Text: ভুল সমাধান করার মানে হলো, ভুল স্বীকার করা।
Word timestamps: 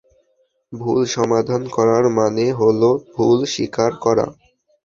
ভুল 0.73 0.99
সমাধান 1.15 1.61
করার 1.67 2.03
মানে 2.17 2.45
হলো, 2.51 2.89
ভুল 3.13 3.37
স্বীকার 3.45 3.91
করা। 4.03 4.25